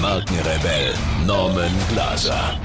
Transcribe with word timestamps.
Markenrebell 0.00 0.94
Norman 1.26 1.70
Glaser. 1.90 2.58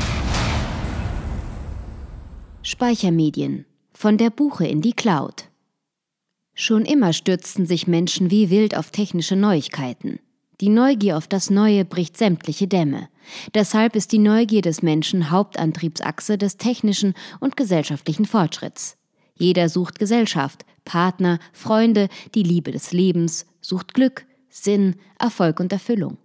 Speichermedien. 2.64 3.66
Von 3.94 4.18
der 4.18 4.30
Buche 4.30 4.66
in 4.66 4.82
die 4.82 4.94
Cloud. 4.94 5.50
Schon 6.54 6.86
immer 6.86 7.12
stürzten 7.12 7.66
sich 7.66 7.88
Menschen 7.88 8.32
wie 8.32 8.50
wild 8.50 8.78
auf 8.78 8.92
technische 8.92 9.36
Neuigkeiten. 9.36 10.20
Die 10.62 10.70
Neugier 10.70 11.18
auf 11.18 11.28
das 11.28 11.50
Neue 11.50 11.84
bricht 11.84 12.16
sämtliche 12.16 12.70
Dämme. 12.70 13.10
Deshalb 13.54 13.98
ist 13.98 14.14
die 14.14 14.20
Neugier 14.20 14.62
des 14.62 14.82
Menschen 14.82 15.30
Hauptantriebsachse 15.30 16.38
des 16.38 16.56
technischen 16.56 17.16
und 17.42 17.58
gesellschaftlichen 17.58 18.24
Fortschritts. 18.24 18.96
Jeder 19.38 19.68
sucht 19.68 20.00
Gesellschaft, 20.00 20.66
Partner, 20.86 21.40
Freunde, 21.52 22.08
die 22.34 22.44
Liebe 22.44 22.72
des 22.72 22.94
Lebens, 22.94 23.46
sucht 23.60 23.94
Glück, 23.94 24.26
Sinn, 24.50 24.96
Erfolg 25.20 25.60
und 25.60 25.74
Erfüllung. 25.74 26.18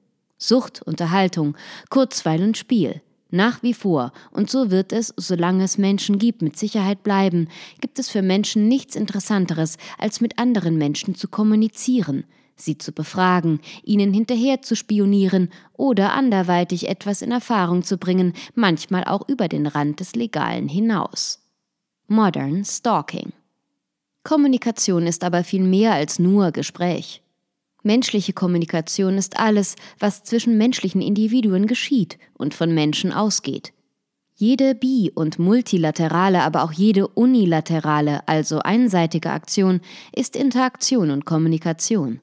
Sucht, 0.42 0.80
Unterhaltung, 0.82 1.54
Kurzweil 1.90 2.42
und 2.42 2.56
Spiel. 2.56 3.02
Nach 3.30 3.62
wie 3.62 3.74
vor, 3.74 4.12
und 4.32 4.50
so 4.50 4.70
wird 4.70 4.92
es, 4.92 5.14
solange 5.16 5.62
es 5.62 5.78
Menschen 5.78 6.18
gibt, 6.18 6.42
mit 6.42 6.58
Sicherheit 6.58 7.04
bleiben, 7.04 7.48
gibt 7.80 7.98
es 7.98 8.08
für 8.08 8.22
Menschen 8.22 8.66
nichts 8.66 8.96
Interessanteres, 8.96 9.76
als 9.98 10.20
mit 10.20 10.38
anderen 10.38 10.78
Menschen 10.78 11.14
zu 11.14 11.28
kommunizieren, 11.28 12.24
sie 12.56 12.78
zu 12.78 12.90
befragen, 12.90 13.60
ihnen 13.84 14.12
hinterher 14.12 14.62
zu 14.62 14.74
spionieren 14.74 15.50
oder 15.74 16.12
anderweitig 16.14 16.88
etwas 16.88 17.22
in 17.22 17.30
Erfahrung 17.30 17.84
zu 17.84 17.98
bringen, 17.98 18.32
manchmal 18.54 19.04
auch 19.04 19.28
über 19.28 19.46
den 19.46 19.66
Rand 19.66 20.00
des 20.00 20.16
Legalen 20.16 20.68
hinaus. 20.68 21.38
Modern 22.08 22.64
Stalking. 22.64 23.32
Kommunikation 24.24 25.06
ist 25.06 25.22
aber 25.22 25.44
viel 25.44 25.62
mehr 25.62 25.92
als 25.92 26.18
nur 26.18 26.50
Gespräch. 26.50 27.22
Menschliche 27.82 28.32
Kommunikation 28.32 29.16
ist 29.16 29.38
alles, 29.38 29.76
was 29.98 30.24
zwischen 30.24 30.58
menschlichen 30.58 31.00
Individuen 31.00 31.66
geschieht 31.66 32.18
und 32.34 32.54
von 32.54 32.74
Menschen 32.74 33.12
ausgeht. 33.12 33.72
Jede 34.34 34.74
bi- 34.74 35.12
und 35.14 35.38
multilaterale, 35.38 36.42
aber 36.42 36.62
auch 36.64 36.72
jede 36.72 37.08
unilaterale, 37.08 38.26
also 38.26 38.60
einseitige 38.60 39.30
Aktion 39.30 39.80
ist 40.14 40.36
Interaktion 40.36 41.10
und 41.10 41.26
Kommunikation 41.26 42.20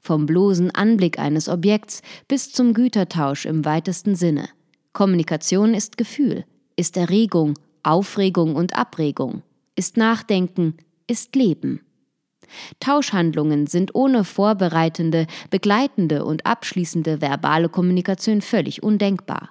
vom 0.00 0.26
bloßen 0.26 0.70
Anblick 0.70 1.18
eines 1.18 1.48
Objekts 1.48 2.02
bis 2.26 2.52
zum 2.52 2.74
Gütertausch 2.74 3.46
im 3.46 3.64
weitesten 3.64 4.14
Sinne. 4.16 4.48
Kommunikation 4.92 5.74
ist 5.74 5.96
Gefühl, 5.96 6.44
ist 6.76 6.96
Erregung, 6.96 7.54
Aufregung 7.82 8.56
und 8.56 8.74
Abregung, 8.74 9.42
ist 9.76 9.96
Nachdenken, 9.96 10.76
ist 11.06 11.36
Leben. 11.36 11.80
Tauschhandlungen 12.80 13.66
sind 13.66 13.94
ohne 13.94 14.24
vorbereitende, 14.24 15.26
begleitende 15.50 16.24
und 16.24 16.46
abschließende 16.46 17.20
verbale 17.20 17.68
Kommunikation 17.68 18.40
völlig 18.40 18.82
undenkbar. 18.82 19.50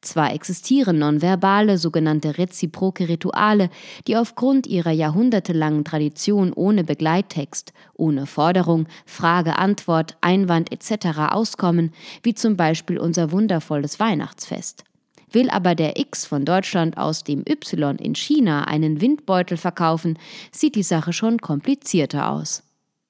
Zwar 0.00 0.32
existieren 0.32 1.00
nonverbale 1.00 1.76
sogenannte 1.76 2.38
reziproke 2.38 3.08
Rituale, 3.08 3.68
die 4.06 4.16
aufgrund 4.16 4.68
ihrer 4.68 4.92
jahrhundertelangen 4.92 5.84
Tradition 5.84 6.52
ohne 6.52 6.84
Begleittext, 6.84 7.72
ohne 7.94 8.26
Forderung, 8.26 8.86
Frage, 9.06 9.58
Antwort, 9.58 10.16
Einwand 10.20 10.70
etc. 10.70 11.18
auskommen, 11.30 11.92
wie 12.22 12.34
zum 12.34 12.56
Beispiel 12.56 12.98
unser 12.98 13.32
wundervolles 13.32 13.98
Weihnachtsfest. 13.98 14.84
Will 15.30 15.50
aber 15.50 15.74
der 15.74 15.98
X 15.98 16.24
von 16.24 16.44
Deutschland 16.44 16.96
aus 16.96 17.22
dem 17.24 17.44
Y 17.48 17.96
in 17.98 18.14
China 18.14 18.64
einen 18.64 19.00
Windbeutel 19.00 19.56
verkaufen, 19.56 20.18
sieht 20.52 20.74
die 20.74 20.82
Sache 20.82 21.12
schon 21.12 21.38
komplizierter 21.38 22.30
aus. 22.30 22.62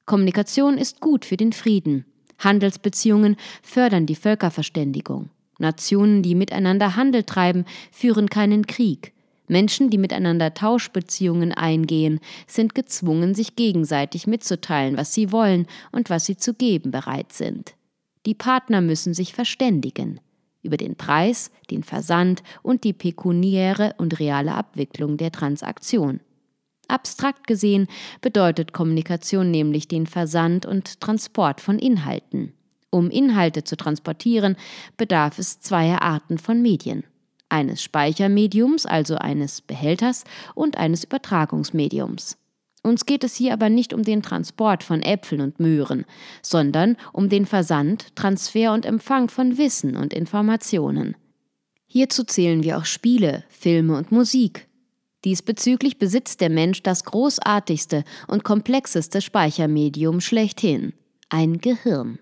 Kommunikation 0.05 0.79
ist 0.79 1.01
gut 1.01 1.25
für 1.25 1.37
den 1.37 1.53
Frieden. 1.53 2.05
Handelsbeziehungen 2.39 3.37
fördern 3.63 4.07
die 4.07 4.15
Völkerverständigung. 4.15 5.31
Nationen, 5.59 6.23
die 6.23 6.35
miteinander 6.35 6.97
Handel 6.97 7.25
treiben, 7.25 7.65
führen 7.93 8.31
keinen 8.31 8.67
Krieg. 8.67 9.13
Menschen, 9.49 9.91
die 9.91 9.99
miteinander 9.99 10.55
Tauschbeziehungen 10.55 11.53
eingehen, 11.53 12.21
sind 12.47 12.75
gezwungen, 12.75 13.35
sich 13.35 13.57
gegenseitig 13.57 14.27
mitzuteilen, 14.27 14.97
was 14.97 15.15
sie 15.15 15.33
wollen 15.33 15.67
und 15.91 16.11
was 16.11 16.27
sie 16.27 16.37
zu 16.37 16.55
geben 16.55 16.91
bereit 16.91 17.33
sind. 17.33 17.75
Die 18.27 18.35
Partner 18.35 18.81
müssen 18.81 19.15
sich 19.15 19.33
verständigen 19.33 20.21
über 20.63 20.77
den 20.77 20.97
Preis, 20.97 21.51
den 21.71 21.83
Versand 21.83 22.43
und 22.63 22.85
die 22.85 22.93
pekuniäre 22.93 23.95
und 23.99 24.19
reale 24.19 24.55
Abwicklung 24.55 25.17
der 25.17 25.33
Transaktion. 25.33 26.21
Abstrakt 26.89 27.47
gesehen 27.47 27.87
bedeutet 28.21 28.73
Kommunikation 28.73 29.51
nämlich 29.51 29.89
den 29.89 30.07
Versand 30.07 30.65
und 30.65 31.01
Transport 31.01 31.61
von 31.61 31.79
Inhalten. 31.79 32.55
Um 32.91 33.11
Inhalte 33.11 33.65
zu 33.65 33.77
transportieren, 33.77 34.57
bedarf 34.97 35.39
es 35.39 35.61
zweier 35.61 36.01
Arten 36.01 36.39
von 36.39 36.63
Medien. 36.63 37.05
Eines 37.51 37.83
Speichermediums, 37.83 38.87
also 38.87 39.17
eines 39.17 39.61
Behälters, 39.61 40.25
und 40.55 40.79
eines 40.79 41.05
Übertragungsmediums. 41.05 42.39
Uns 42.83 43.07
geht 43.07 43.25
es 43.25 43.35
hier 43.35 43.53
aber 43.53 43.69
nicht 43.69 43.93
um 43.93 44.03
den 44.03 44.23
Transport 44.23 44.85
von 44.85 45.03
Äpfeln 45.03 45.41
und 45.41 45.61
Möhren, 45.61 46.05
sondern 46.43 46.97
um 47.13 47.29
den 47.29 47.45
Versand, 47.45 48.15
Transfer 48.15 48.73
und 48.73 48.87
Empfang 48.87 49.29
von 49.29 49.59
Wissen 49.59 49.97
und 49.97 50.15
Informationen. 50.15 51.17
Hierzu 51.87 52.25
zählen 52.25 52.63
wir 52.63 52.79
auch 52.79 52.85
Spiele, 52.85 53.45
Filme 53.49 53.97
und 53.97 54.13
Musik. 54.13 54.69
Diesbezüglich 55.25 55.99
besitzt 55.99 56.41
der 56.41 56.51
Mensch 56.51 56.83
das 56.83 57.05
großartigste 57.05 58.05
und 58.29 58.45
komplexeste 58.45 59.21
Speichermedium 59.21 60.21
schlechthin, 60.21 60.93
ein 61.29 61.59
Gehirn. 61.59 62.21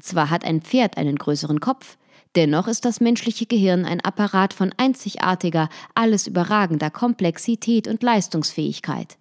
Zwar 0.00 0.30
hat 0.30 0.44
ein 0.44 0.60
Pferd 0.60 0.96
einen 0.96 1.16
größeren 1.16 1.60
Kopf, 1.60 1.98
dennoch 2.34 2.66
ist 2.66 2.84
das 2.84 3.00
menschliche 3.00 3.46
Gehirn 3.46 3.84
ein 3.84 4.00
Apparat 4.00 4.54
von 4.54 4.74
einzigartiger, 4.76 5.68
alles 5.94 6.26
überragender 6.26 6.90
Komplexität 6.90 7.86
und 7.86 8.02
Leistungsfähigkeit. 8.02 9.18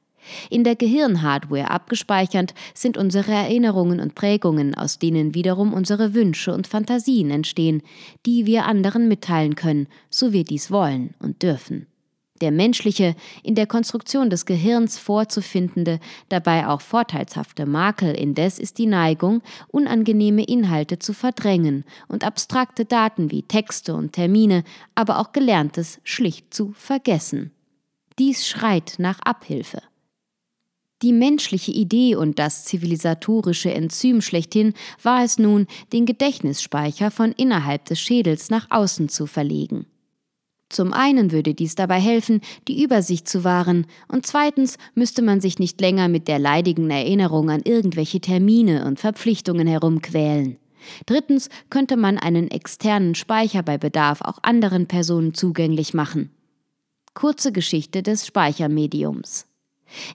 In 0.50 0.64
der 0.64 0.76
Gehirnhardware 0.76 1.70
abgespeichert 1.70 2.54
sind 2.74 2.98
unsere 2.98 3.32
Erinnerungen 3.32 4.00
und 4.00 4.16
Prägungen, 4.16 4.76
aus 4.76 5.00
denen 5.00 5.34
wiederum 5.34 5.74
unsere 5.74 6.14
Wünsche 6.14 6.54
und 6.54 6.68
Fantasien 6.68 7.30
entstehen, 7.32 7.82
die 8.26 8.46
wir 8.46 8.66
anderen 8.66 9.08
mitteilen 9.08 9.56
können, 9.56 9.88
so 10.10 10.34
wir 10.34 10.44
dies 10.44 10.72
wollen 10.72 11.14
und 11.20 11.44
dürfen 11.44 11.88
der 12.42 12.52
menschliche, 12.52 13.16
in 13.44 13.56
der 13.56 13.68
Konstruktion 13.68 14.30
des 14.30 14.46
Gehirns 14.46 14.98
vorzufindende, 14.98 16.00
dabei 16.30 16.68
auch 16.68 16.82
vorteilshafte 16.82 17.66
Makel 17.66 18.14
indes 18.14 18.60
ist 18.60 18.78
die 18.78 18.88
Neigung, 18.88 19.42
unangenehme 19.68 20.44
Inhalte 20.44 21.00
zu 21.00 21.14
verdrängen 21.14 21.86
und 22.08 22.26
abstrakte 22.26 22.86
Daten 22.86 23.32
wie 23.32 23.44
Texte 23.44 23.94
und 23.96 24.14
Termine, 24.14 24.64
aber 24.96 25.20
auch 25.20 25.32
Gelerntes 25.32 26.00
schlicht 26.04 26.54
zu 26.54 26.74
vergessen. 26.74 27.52
Dies 28.20 28.48
schreit 28.48 28.96
nach 28.98 29.20
Abhilfe. 29.22 29.82
Die 31.02 31.14
menschliche 31.14 31.72
Idee 31.72 32.16
und 32.16 32.38
das 32.38 32.66
zivilisatorische 32.66 33.74
Enzym 33.74 34.22
schlechthin 34.22 34.74
war 35.02 35.24
es 35.24 35.40
nun, 35.40 35.66
den 35.94 36.06
Gedächtnisspeicher 36.06 37.10
von 37.10 37.32
innerhalb 37.32 37.86
des 37.86 38.00
Schädels 38.00 38.52
nach 38.52 38.68
außen 38.70 39.10
zu 39.10 39.26
verlegen. 39.26 39.88
Zum 40.70 40.94
einen 40.94 41.32
würde 41.32 41.54
dies 41.54 41.76
dabei 41.76 42.00
helfen, 42.00 42.40
die 42.68 42.82
Übersicht 42.82 43.28
zu 43.28 43.44
wahren, 43.44 43.88
und 44.08 44.26
zweitens 44.26 44.78
müsste 44.94 45.22
man 45.22 45.42
sich 45.42 45.60
nicht 45.60 45.82
länger 45.82 46.08
mit 46.08 46.28
der 46.28 46.40
leidigen 46.40 46.90
Erinnerung 46.90 47.50
an 47.50 47.62
irgendwelche 47.66 48.22
Termine 48.22 48.86
und 48.86 49.00
Verpflichtungen 49.00 49.68
herumquälen. 49.68 50.58
Drittens 51.08 51.50
könnte 51.70 51.98
man 51.98 52.18
einen 52.18 52.50
externen 52.50 53.16
Speicher 53.16 53.64
bei 53.64 53.78
Bedarf 53.78 54.22
auch 54.22 54.40
anderen 54.44 54.88
Personen 54.88 55.34
zugänglich 55.34 55.94
machen. 55.94 56.32
Kurze 57.14 57.52
Geschichte 57.52 58.02
des 58.02 58.26
Speichermediums. 58.26 59.51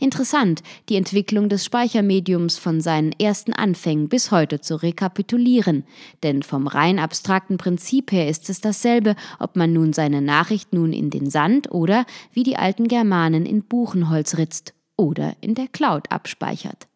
Interessant, 0.00 0.62
die 0.88 0.96
Entwicklung 0.96 1.48
des 1.48 1.64
Speichermediums 1.64 2.58
von 2.58 2.80
seinen 2.80 3.12
ersten 3.12 3.52
Anfängen 3.52 4.08
bis 4.08 4.30
heute 4.30 4.60
zu 4.60 4.76
rekapitulieren, 4.76 5.84
denn 6.22 6.42
vom 6.42 6.66
rein 6.66 6.98
abstrakten 6.98 7.58
Prinzip 7.58 8.12
her 8.12 8.28
ist 8.28 8.48
es 8.50 8.60
dasselbe, 8.60 9.16
ob 9.38 9.56
man 9.56 9.72
nun 9.72 9.92
seine 9.92 10.22
Nachricht 10.22 10.72
nun 10.72 10.92
in 10.92 11.10
den 11.10 11.30
Sand 11.30 11.70
oder, 11.70 12.06
wie 12.32 12.42
die 12.42 12.56
alten 12.56 12.88
Germanen, 12.88 13.46
in 13.46 13.62
Buchenholz 13.62 14.36
ritzt 14.36 14.74
oder 14.96 15.34
in 15.40 15.54
der 15.54 15.68
Cloud 15.68 16.10
abspeichert. 16.10 16.88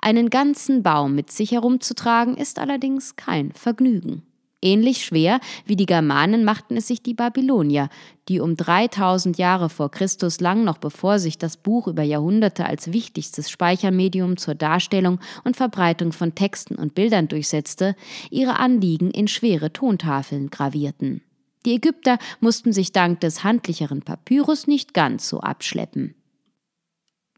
Einen 0.00 0.28
ganzen 0.30 0.82
Baum 0.82 1.14
mit 1.14 1.30
sich 1.30 1.52
herumzutragen 1.52 2.36
ist 2.36 2.58
allerdings 2.58 3.16
kein 3.16 3.52
Vergnügen. 3.52 4.22
Ähnlich 4.64 5.04
schwer 5.04 5.40
wie 5.66 5.74
die 5.74 5.86
Germanen 5.86 6.44
machten 6.44 6.76
es 6.76 6.86
sich 6.86 7.02
die 7.02 7.14
Babylonier, 7.14 7.88
die 8.28 8.38
um 8.38 8.56
3000 8.56 9.36
Jahre 9.36 9.68
vor 9.68 9.90
Christus 9.90 10.38
lang 10.38 10.62
noch 10.62 10.78
bevor 10.78 11.18
sich 11.18 11.36
das 11.36 11.56
Buch 11.56 11.88
über 11.88 12.04
Jahrhunderte 12.04 12.64
als 12.64 12.92
wichtigstes 12.92 13.50
Speichermedium 13.50 14.36
zur 14.36 14.54
Darstellung 14.54 15.18
und 15.42 15.56
Verbreitung 15.56 16.12
von 16.12 16.36
Texten 16.36 16.76
und 16.76 16.94
Bildern 16.94 17.26
durchsetzte, 17.26 17.96
ihre 18.30 18.60
Anliegen 18.60 19.10
in 19.10 19.26
schwere 19.26 19.72
Tontafeln 19.72 20.48
gravierten. 20.50 21.22
Die 21.66 21.74
Ägypter 21.74 22.18
mussten 22.38 22.72
sich 22.72 22.92
dank 22.92 23.18
des 23.18 23.42
handlicheren 23.42 24.02
Papyrus 24.02 24.68
nicht 24.68 24.94
ganz 24.94 25.28
so 25.28 25.40
abschleppen. 25.40 26.14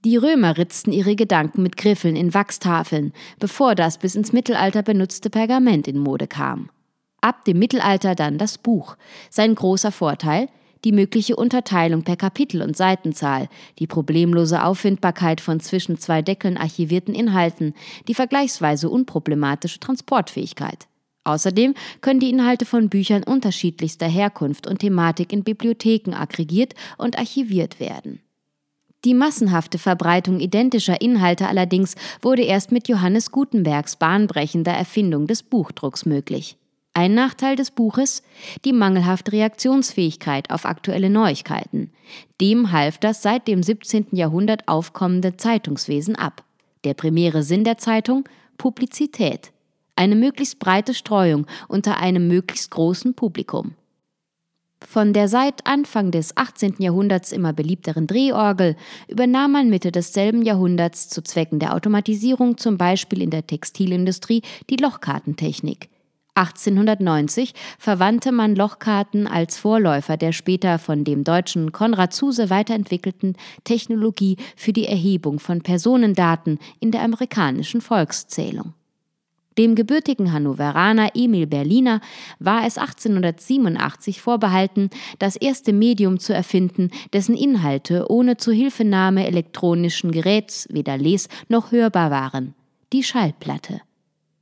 Die 0.05 0.19
Römer 0.19 0.59
ritzten 0.59 0.93
ihre 0.93 1.17
Gedanken 1.17 1.63
mit 1.63 1.79
Griffeln 1.79 2.17
in 2.17 2.35
Wachstafeln, 2.35 3.15
bevor 3.39 3.75
das 3.75 3.97
bis 3.97 4.15
ins 4.15 4.35
Mittelalter 4.35 4.83
benutzte 4.83 5.31
Pergament 5.31 5.89
in 5.89 5.99
Mode 5.99 6.27
kam 6.27 6.69
ab 7.25 7.45
dem 7.47 7.59
Mittelalter 7.59 8.15
dann 8.15 8.37
das 8.37 8.59
Buch. 8.59 8.97
Sein 9.31 9.55
großer 9.55 9.91
Vorteil? 9.91 10.49
Die 10.85 10.93
mögliche 10.93 11.37
Unterteilung 11.37 12.03
per 12.03 12.17
Kapitel 12.17 12.61
und 12.61 12.77
Seitenzahl, 12.77 13.49
die 13.79 13.87
problemlose 13.87 14.63
Auffindbarkeit 14.63 15.41
von 15.41 15.59
zwischen 15.59 15.99
zwei 15.99 16.21
Deckeln 16.21 16.59
archivierten 16.59 17.15
Inhalten, 17.15 17.73
die 18.07 18.13
vergleichsweise 18.13 18.91
unproblematische 18.91 19.81
Transportfähigkeit. 19.81 20.87
Außerdem 21.25 21.73
können 22.03 22.21
die 22.21 22.29
Inhalte 22.29 22.67
von 22.67 22.91
Büchern 22.91 23.23
unterschiedlichster 23.23 24.07
Herkunft 24.07 24.67
und 24.67 24.81
Thematik 24.81 25.33
in 25.33 25.43
Bibliotheken 25.43 26.13
aggregiert 26.13 26.75
und 26.99 27.17
archiviert 27.17 27.81
werden. 27.81 28.21
Die 29.07 29.15
massenhafte 29.15 29.79
Verbreitung 29.79 30.39
identischer 30.41 31.01
Inhalte 31.01 31.49
allerdings 31.49 31.95
wurde 32.21 32.43
erst 32.43 32.73
mit 32.73 32.89
Johannes 32.89 33.31
Gutenbergs 33.31 33.97
bahnbrechender 33.97 34.73
Erfindung 34.73 35.27
des 35.27 35.43
Buchdrucks 35.43 36.05
möglich. 36.05 36.59
Ein 36.97 37.15
Nachteil 37.15 37.57
des 37.57 37.73
Buches? 37.73 38.23
Die 38.65 38.73
mangelhafte 38.73 39.33
Reaktionsfähigkeit 39.33 40.51
auf 40.51 40.65
aktuelle 40.65 41.11
Neuigkeiten. 41.11 41.91
Dem 42.41 42.71
half 42.71 42.99
das 42.99 43.21
seit 43.21 43.49
dem 43.49 43.65
17. 43.65 44.07
Jahrhundert 44.13 44.69
aufkommende 44.69 45.37
Zeitungswesen 45.37 46.15
ab. 46.15 46.45
Der 46.85 46.95
primäre 46.95 47.43
Sinn 47.43 47.65
der 47.65 47.79
Zeitung? 47.79 48.29
Publizität. 48.59 49.51
Eine 49.97 50.15
möglichst 50.15 50.61
breite 50.61 50.95
Streuung 50.95 51.49
unter 51.67 51.99
einem 51.99 52.29
möglichst 52.29 52.71
großen 52.71 53.15
Publikum. 53.15 53.73
Von 54.81 55.13
der 55.13 55.27
seit 55.27 55.67
Anfang 55.67 56.13
des 56.13 56.37
18. 56.37 56.77
Jahrhunderts 56.79 57.33
immer 57.33 57.53
beliebteren 57.53 58.07
Drehorgel 58.07 58.77
übernahm 59.09 59.51
man 59.51 59.69
Mitte 59.69 59.91
desselben 59.91 60.43
Jahrhunderts 60.43 61.09
zu 61.09 61.23
Zwecken 61.23 61.59
der 61.59 61.75
Automatisierung 61.75 62.57
zum 62.57 62.79
Beispiel 62.79 63.21
in 63.21 63.31
der 63.31 63.47
Textilindustrie 63.47 64.43
die 64.71 64.77
Lochkartentechnik. 64.77 65.89
1890 66.37 67.55
verwandte 67.79 68.33
man 68.33 68.57
Lochkarten 68.57 69.29
als 69.29 69.57
Vorläufer 69.57 70.17
der 70.17 70.33
später 70.33 70.81
von 70.81 71.05
dem 71.05 71.23
deutschen 71.23 71.71
Konrad 71.71 72.13
Zuse 72.13 72.51
weiterentwickelten 72.51 73.37
Technologie 73.63 74.37
für 74.57 74.73
die 74.73 74.87
Erhebung 74.87 75.39
von 75.39 75.63
Personendaten 75.63 76.59
in 76.81 76.91
der 76.91 77.03
amerikanischen 77.03 77.81
Volkszählung. 77.81 78.75
Dem 79.57 79.77
gebürtigen 79.77 80.33
Hannoveraner 80.33 81.11
Emil 81.15 81.47
Berliner 81.47 82.01
war 82.41 82.67
es 82.67 82.77
1887 82.77 84.21
vorbehalten, 84.21 84.91
das 85.21 85.37
erste 85.37 85.73
Medium 85.73 86.19
zu 86.19 86.35
erfinden, 86.35 86.91
dessen 87.13 87.37
Inhalte 87.37 88.11
ohne 88.11 88.37
Zuhilfenahme 88.37 89.25
elektronischen 89.27 90.11
Geräts 90.11 90.67
weder 90.71 90.97
les- 90.99 91.29
noch 91.49 91.71
hörbar 91.71 92.11
waren, 92.11 92.55
die 92.93 93.05
Schallplatte. 93.05 93.81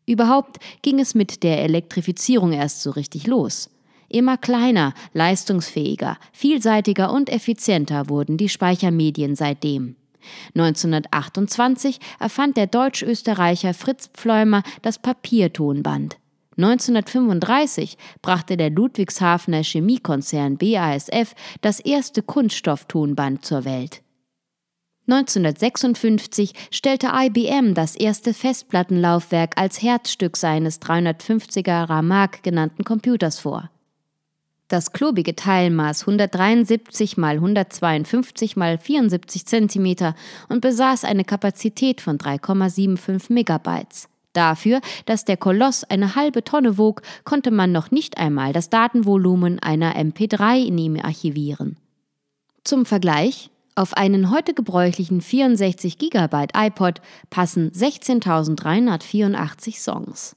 Überhaupt 0.07 0.59
ging 0.83 0.99
es 0.99 1.15
mit 1.15 1.43
der 1.43 1.63
Elektrifizierung 1.63 2.53
erst 2.53 2.83
so 2.83 2.91
richtig 2.91 3.27
los. 3.27 3.71
Immer 4.09 4.37
kleiner, 4.37 4.93
leistungsfähiger, 5.15 6.19
vielseitiger 6.33 7.13
und 7.13 7.31
effizienter 7.31 8.09
wurden 8.09 8.37
die 8.37 8.49
Speichermedien 8.49 9.37
seitdem. 9.37 9.97
1928 10.55 11.99
erfand 12.21 12.57
der 12.57 12.67
Deutsch-Österreicher 12.67 13.75
Fritz 13.75 14.11
Pfleumer 14.13 14.63
das 14.83 15.01
Papiertonband. 15.01 16.19
1935 16.59 17.97
brachte 18.21 18.59
der 18.59 18.71
Ludwigshafener 18.71 19.63
Chemiekonzern 19.63 20.59
BASF 20.59 21.35
das 21.63 21.81
erste 21.81 22.23
Kunststofftonband 22.23 23.45
zur 23.45 23.65
Welt. 23.65 24.02
1956 25.09 26.53
stellte 26.71 27.11
IBM 27.13 27.75
das 27.75 27.97
erste 27.97 28.33
Festplattenlaufwerk 28.33 29.59
als 29.59 29.83
Herzstück 29.83 30.37
seines 30.37 30.81
350er 30.81 31.89
Ramak 31.89 32.43
genannten 32.45 32.85
Computers 32.85 33.41
vor. 33.41 33.69
Das 34.69 34.93
klobige 34.93 35.37
Teil 35.37 35.71
maß 35.71 36.03
173 36.03 37.19
x 37.19 37.23
152 37.23 38.57
x 38.57 38.83
74 38.83 39.47
cm 39.47 40.15
und 40.49 40.61
besaß 40.61 41.05
eine 41.05 41.25
Kapazität 41.25 42.01
von 42.01 42.17
3,75 42.17 43.33
Megabytes. 43.33 44.09
Dafür, 44.33 44.81
dass 45.05 45.27
der 45.27 45.37
Koloss 45.37 45.85
eine 45.85 46.15
halbe 46.15 46.43
Tonne 46.43 46.79
wog, 46.79 47.03
konnte 47.25 47.51
man 47.51 47.71
noch 47.71 47.91
nicht 47.91 48.17
einmal 48.17 48.55
das 48.55 48.71
Datenvolumen 48.71 49.59
einer 49.59 49.95
MP3 49.97 50.65
in 50.65 50.79
ihm 50.79 50.97
archivieren. 50.97 51.77
Zum 52.65 52.87
Vergleich, 52.87 53.51
auf 53.75 53.95
einen 53.95 54.31
heute 54.31 54.55
gebräuchlichen 54.55 55.21
64 55.21 55.99
GB 55.99 56.47
iPod 56.55 57.01
passen 57.31 57.71
16.384 57.71 59.79
Songs. 59.79 60.37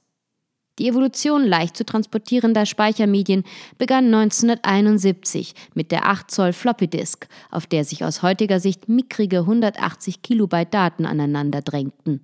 Die 0.78 0.88
Evolution 0.88 1.44
leicht 1.44 1.76
zu 1.76 1.86
transportierender 1.86 2.66
Speichermedien 2.66 3.44
begann 3.78 4.06
1971 4.06 5.54
mit 5.74 5.90
der 5.90 6.06
8 6.06 6.30
Zoll 6.30 6.52
Floppy 6.52 6.86
Disk, 6.86 7.26
auf 7.50 7.66
der 7.66 7.84
sich 7.84 8.04
aus 8.04 8.22
heutiger 8.22 8.60
Sicht 8.60 8.88
mickrige 8.88 9.40
180 9.40 10.20
Kilobyte 10.20 10.74
Daten 10.74 11.06
aneinander 11.06 11.62
drängten. 11.62 12.22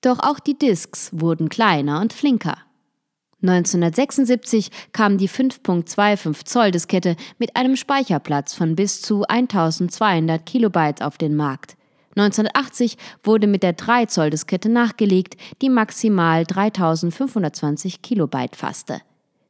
Doch 0.00 0.18
auch 0.20 0.40
die 0.40 0.58
Disks 0.58 1.10
wurden 1.12 1.48
kleiner 1.48 2.00
und 2.00 2.12
flinker. 2.12 2.58
1976 3.42 4.70
kam 4.92 5.16
die 5.16 5.28
5.25 5.28 6.44
Zoll 6.44 6.70
Diskette 6.72 7.16
mit 7.38 7.54
einem 7.54 7.76
Speicherplatz 7.76 8.54
von 8.54 8.74
bis 8.74 9.00
zu 9.00 9.24
1200 9.24 10.44
Kilobyte 10.44 11.02
auf 11.02 11.18
den 11.18 11.36
Markt. 11.36 11.76
1980 12.16 12.96
wurde 13.22 13.46
mit 13.46 13.62
der 13.62 13.74
3 13.74 14.06
Zoll 14.06 14.30
Diskette 14.30 14.68
nachgelegt, 14.68 15.36
die 15.62 15.70
maximal 15.70 16.44
3520 16.44 18.02
Kilobyte 18.02 18.56
fasste. 18.56 19.00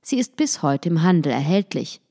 Sie 0.03 0.19
ist 0.19 0.37
bis 0.37 0.63
heute 0.63 0.91
im 0.91 1.03
Handel 1.03 1.33
erhältlich. 1.33 2.03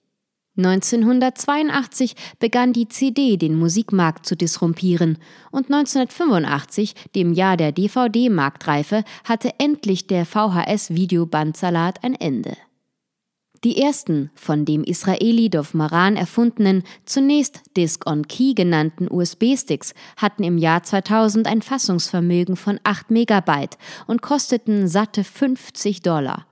1982 0.57 2.15
begann 2.39 2.73
die 2.73 2.87
CD 2.87 3.37
den 3.37 3.55
Musikmarkt 3.55 4.25
zu 4.25 4.35
disrumpieren 4.35 5.19
und 5.51 5.71
1985, 5.71 6.95
dem 7.15 7.31
Jahr 7.31 7.57
der 7.57 7.71
DVD-Marktreife, 7.71 9.03
hatte 9.23 9.51
endlich 9.59 10.07
der 10.07 10.25
VHS-Videobandsalat 10.25 12.03
ein 12.03 12.15
Ende. 12.15 12.57
Die 13.63 13.81
ersten 13.81 14.29
von 14.35 14.65
dem 14.65 14.83
Israeli 14.83 15.49
Dov 15.49 15.73
Maran 15.73 16.15
erfundenen, 16.15 16.83
zunächst 17.05 17.61
Disk-on-Key 17.75 18.53
genannten 18.53 19.07
USB-Sticks 19.09 19.93
hatten 20.15 20.43
im 20.43 20.57
Jahr 20.57 20.83
2000 20.83 21.47
ein 21.47 21.61
Fassungsvermögen 21.61 22.55
von 22.55 22.79
8 22.83 23.09
Megabyte 23.09 23.77
und 24.05 24.21
kosteten 24.21 24.87
satte 24.87 25.23
50 25.23 26.01
Dollar. 26.01 26.45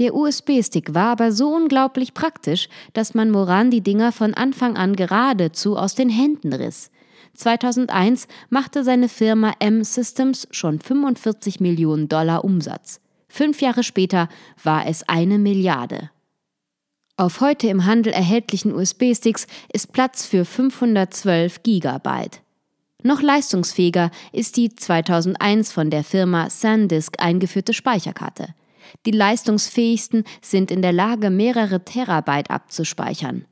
Der 0.00 0.14
USB-Stick 0.14 0.94
war 0.94 1.12
aber 1.12 1.30
so 1.30 1.54
unglaublich 1.54 2.14
praktisch, 2.14 2.70
dass 2.94 3.12
man 3.12 3.30
Moran 3.30 3.70
die 3.70 3.82
Dinger 3.82 4.12
von 4.12 4.32
Anfang 4.32 4.78
an 4.78 4.96
geradezu 4.96 5.76
aus 5.76 5.94
den 5.94 6.08
Händen 6.08 6.54
riss. 6.54 6.90
2001 7.34 8.26
machte 8.48 8.82
seine 8.82 9.10
Firma 9.10 9.52
M-Systems 9.58 10.48
schon 10.52 10.80
45 10.80 11.60
Millionen 11.60 12.08
Dollar 12.08 12.44
Umsatz. 12.46 13.00
Fünf 13.28 13.60
Jahre 13.60 13.82
später 13.82 14.30
war 14.62 14.86
es 14.86 15.06
eine 15.06 15.38
Milliarde. 15.38 16.10
Auf 17.18 17.42
heute 17.42 17.68
im 17.68 17.84
Handel 17.84 18.14
erhältlichen 18.14 18.74
USB-Sticks 18.74 19.46
ist 19.70 19.92
Platz 19.92 20.24
für 20.24 20.46
512 20.46 21.62
Gigabyte. 21.62 22.40
Noch 23.02 23.20
leistungsfähiger 23.20 24.10
ist 24.32 24.56
die 24.56 24.74
2001 24.74 25.72
von 25.72 25.90
der 25.90 26.04
Firma 26.04 26.48
SanDisk 26.48 27.16
eingeführte 27.22 27.74
Speicherkarte. 27.74 28.54
Die 29.06 29.10
leistungsfähigsten 29.10 30.24
sind 30.40 30.70
in 30.70 30.82
der 30.82 30.92
Lage, 30.92 31.30
mehrere 31.30 31.84
Terabyte 31.84 32.50
abzuspeichern. 32.50 33.46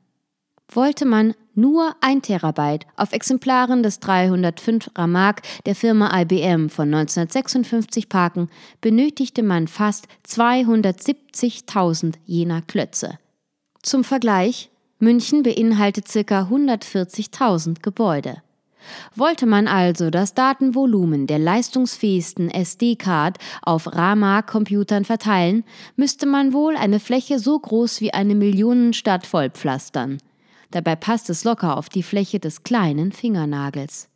Wollte 0.71 1.05
man 1.05 1.33
nur 1.55 1.95
ein 1.99 2.21
Terabyte 2.21 2.85
auf 2.95 3.11
Exemplaren 3.11 3.81
des 3.81 3.99
305 3.99 4.91
Ramak 4.95 5.41
der 5.65 5.75
Firma 5.75 6.21
IBM 6.21 6.69
von 6.69 6.93
1956 6.93 8.07
parken, 8.07 8.49
benötigte 8.79 9.43
man 9.43 9.67
fast 9.67 10.07
270.000 10.27 12.15
jener 12.25 12.61
Klötze. 12.61 13.17
Zum 13.81 14.03
Vergleich, 14.03 14.69
München 14.99 15.43
beinhaltet 15.43 16.05
ca. 16.05 16.41
140.000 16.43 17.81
Gebäude. 17.81 18.43
Wollte 19.15 19.45
man 19.45 19.67
also 19.67 20.09
das 20.09 20.33
Datenvolumen 20.33 21.27
der 21.27 21.39
leistungsfähigsten 21.39 22.49
SD-Card 22.49 23.37
auf 23.61 23.93
Rama-Computern 23.93 25.05
verteilen, 25.05 25.63
müsste 25.95 26.25
man 26.25 26.53
wohl 26.53 26.75
eine 26.75 26.99
Fläche 26.99 27.39
so 27.39 27.59
groß 27.59 28.01
wie 28.01 28.13
eine 28.13 28.35
Millionenstadt 28.35 29.25
vollpflastern. 29.25 30.17
Dabei 30.71 30.95
passt 30.95 31.29
es 31.29 31.43
locker 31.43 31.77
auf 31.77 31.89
die 31.89 32.03
Fläche 32.03 32.39
des 32.39 32.63
kleinen 32.63 33.11
Fingernagels. 33.11 34.09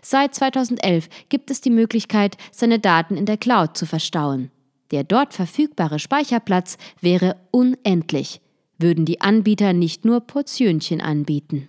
Seit 0.00 0.34
2011 0.34 1.08
gibt 1.28 1.50
es 1.50 1.60
die 1.60 1.70
Möglichkeit, 1.70 2.36
seine 2.50 2.78
Daten 2.78 3.16
in 3.16 3.26
der 3.26 3.36
Cloud 3.36 3.76
zu 3.76 3.86
verstauen. 3.86 4.50
Der 4.90 5.04
dort 5.04 5.34
verfügbare 5.34 5.98
Speicherplatz 5.98 6.76
wäre 7.00 7.36
unendlich, 7.50 8.40
würden 8.78 9.04
die 9.04 9.20
Anbieter 9.20 9.72
nicht 9.72 10.04
nur 10.04 10.20
Portionchen 10.20 11.00
anbieten. 11.00 11.68